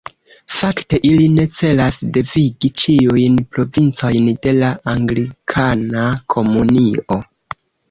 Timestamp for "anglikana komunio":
4.97-7.23